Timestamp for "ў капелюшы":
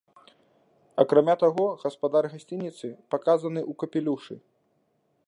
3.71-4.35